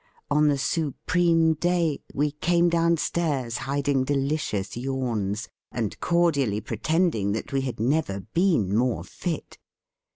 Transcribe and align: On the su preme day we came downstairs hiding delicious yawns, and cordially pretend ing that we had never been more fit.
On 0.31 0.47
the 0.47 0.57
su 0.57 0.95
preme 1.05 1.53
day 1.59 1.99
we 2.11 2.31
came 2.31 2.69
downstairs 2.69 3.57
hiding 3.69 4.03
delicious 4.03 4.75
yawns, 4.75 5.47
and 5.71 5.99
cordially 5.99 6.59
pretend 6.59 7.13
ing 7.13 7.33
that 7.33 7.53
we 7.53 7.61
had 7.61 7.79
never 7.79 8.21
been 8.21 8.75
more 8.75 9.03
fit. 9.03 9.59